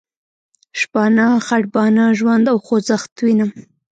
شپانه، 0.79 1.27
خټبانه، 1.45 2.05
ژوند 2.19 2.45
او 2.51 2.57
خوځښت 2.65 3.11
وینم. 3.23 3.51